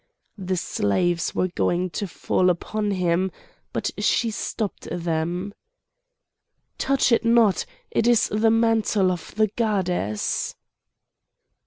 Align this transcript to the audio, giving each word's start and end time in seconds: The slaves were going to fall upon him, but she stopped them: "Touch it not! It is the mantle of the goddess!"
The 0.39 0.57
slaves 0.57 1.35
were 1.35 1.49
going 1.49 1.91
to 1.91 2.07
fall 2.07 2.49
upon 2.49 2.89
him, 2.89 3.29
but 3.71 3.91
she 3.99 4.31
stopped 4.31 4.87
them: 4.91 5.53
"Touch 6.79 7.11
it 7.11 7.23
not! 7.23 7.67
It 7.91 8.07
is 8.07 8.27
the 8.29 8.49
mantle 8.49 9.11
of 9.11 9.35
the 9.35 9.49
goddess!" 9.55 10.55